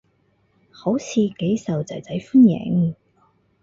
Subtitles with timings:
[0.71, 2.95] 好似幾受囝仔歡迎